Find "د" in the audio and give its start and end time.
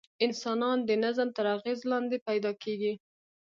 0.87-0.89